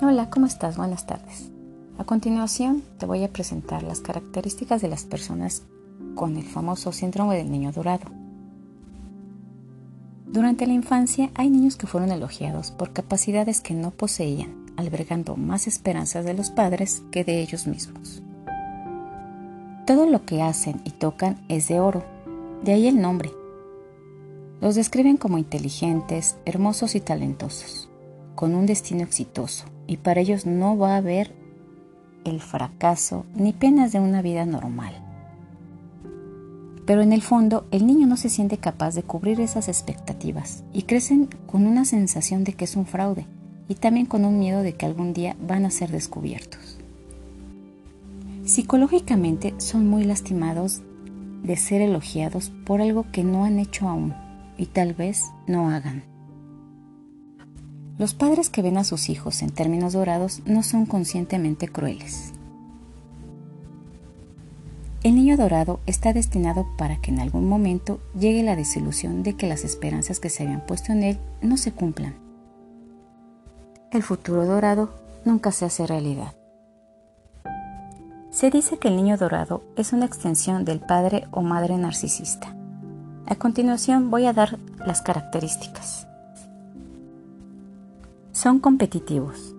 [0.00, 0.76] Hola, ¿cómo estás?
[0.76, 1.50] Buenas tardes.
[1.98, 5.64] A continuación te voy a presentar las características de las personas
[6.14, 8.04] con el famoso síndrome del niño dorado.
[10.24, 15.66] Durante la infancia hay niños que fueron elogiados por capacidades que no poseían, albergando más
[15.66, 18.22] esperanzas de los padres que de ellos mismos.
[19.84, 22.04] Todo lo que hacen y tocan es de oro,
[22.62, 23.32] de ahí el nombre.
[24.60, 27.90] Los describen como inteligentes, hermosos y talentosos,
[28.36, 31.34] con un destino exitoso, y para ellos no va a haber
[32.24, 34.94] el fracaso ni penas de una vida normal.
[36.86, 40.82] Pero en el fondo el niño no se siente capaz de cubrir esas expectativas y
[40.82, 43.26] crecen con una sensación de que es un fraude
[43.68, 46.78] y también con un miedo de que algún día van a ser descubiertos.
[48.44, 50.82] Psicológicamente son muy lastimados
[51.42, 54.14] de ser elogiados por algo que no han hecho aún
[54.56, 56.17] y tal vez no hagan.
[57.98, 62.32] Los padres que ven a sus hijos en términos dorados no son conscientemente crueles.
[65.02, 69.48] El niño dorado está destinado para que en algún momento llegue la desilusión de que
[69.48, 72.14] las esperanzas que se habían puesto en él no se cumplan.
[73.90, 74.90] El futuro dorado
[75.24, 76.34] nunca se hace realidad.
[78.30, 82.54] Se dice que el niño dorado es una extensión del padre o madre narcisista.
[83.26, 86.07] A continuación voy a dar las características.
[88.40, 89.56] Son competitivos.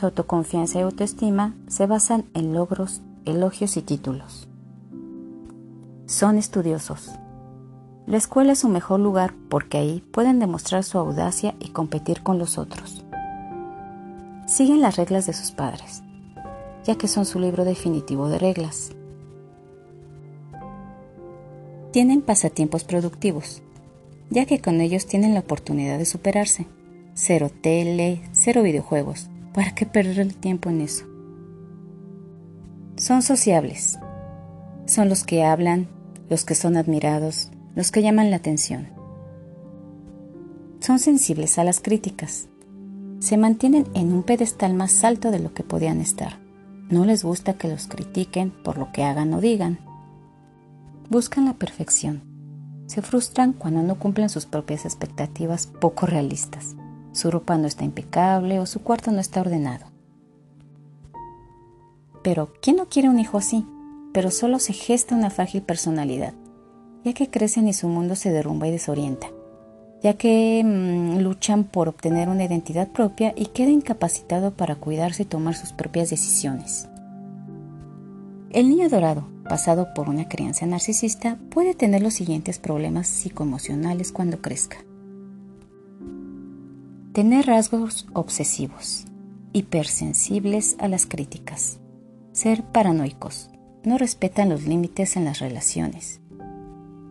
[0.00, 4.48] Su autoconfianza y autoestima se basan en logros, elogios y títulos.
[6.06, 7.10] Son estudiosos.
[8.06, 12.38] La escuela es su mejor lugar porque ahí pueden demostrar su audacia y competir con
[12.38, 13.04] los otros.
[14.46, 16.02] Siguen las reglas de sus padres,
[16.84, 18.92] ya que son su libro definitivo de reglas.
[21.92, 23.60] Tienen pasatiempos productivos,
[24.30, 26.66] ya que con ellos tienen la oportunidad de superarse
[27.20, 29.28] cero tele, cero videojuegos.
[29.52, 31.04] ¿Para qué perder el tiempo en eso?
[32.96, 33.98] Son sociables.
[34.86, 35.88] Son los que hablan,
[36.30, 38.86] los que son admirados, los que llaman la atención.
[40.78, 42.46] Son sensibles a las críticas.
[43.18, 46.38] Se mantienen en un pedestal más alto de lo que podían estar.
[46.88, 49.80] No les gusta que los critiquen por lo que hagan o digan.
[51.10, 52.22] Buscan la perfección.
[52.86, 56.76] Se frustran cuando no cumplen sus propias expectativas poco realistas
[57.12, 59.86] su ropa no está impecable o su cuarto no está ordenado.
[62.22, 63.66] Pero, ¿quién no quiere un hijo así?
[64.12, 66.34] Pero solo se gesta una frágil personalidad,
[67.04, 69.28] ya que crecen y su mundo se derrumba y desorienta,
[70.02, 75.26] ya que mm, luchan por obtener una identidad propia y queda incapacitado para cuidarse y
[75.26, 76.88] tomar sus propias decisiones.
[78.50, 84.40] El niño dorado, pasado por una crianza narcisista, puede tener los siguientes problemas psicoemocionales cuando
[84.40, 84.78] crezca.
[87.18, 89.04] Tener rasgos obsesivos,
[89.52, 91.80] hipersensibles a las críticas,
[92.30, 93.50] ser paranoicos,
[93.82, 96.20] no respetan los límites en las relaciones,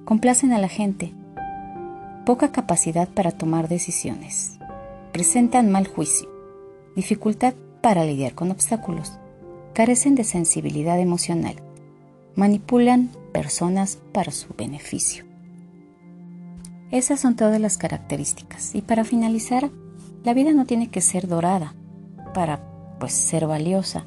[0.06, 1.13] complacen a la gente,
[2.25, 4.57] poca capacidad para tomar decisiones,
[5.12, 6.29] presentan mal juicio,
[6.95, 9.19] dificultad para lidiar con obstáculos,
[9.74, 11.57] carecen de sensibilidad emocional,
[12.34, 15.25] manipulan personas para su beneficio.
[16.91, 18.74] Esas son todas las características.
[18.74, 19.69] Y para finalizar,
[20.27, 21.73] la vida no tiene que ser dorada
[22.33, 22.59] para
[22.99, 24.03] pues ser valiosa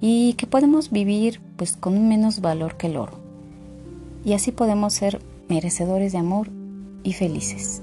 [0.00, 3.12] y que podemos vivir pues con menos valor que el oro.
[4.24, 6.50] Y así podemos ser merecedores de amor
[7.04, 7.82] y felices.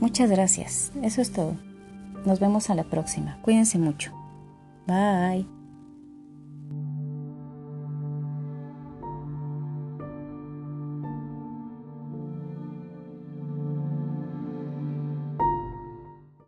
[0.00, 0.92] Muchas gracias.
[1.02, 1.56] Eso es todo.
[2.26, 3.38] Nos vemos a la próxima.
[3.40, 4.12] Cuídense mucho.
[4.86, 5.57] Bye.